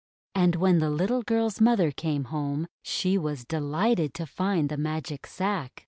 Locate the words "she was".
2.81-3.45